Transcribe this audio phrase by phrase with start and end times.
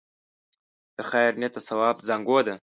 [0.97, 2.55] د خیر نیت د ثواب زانګو ده.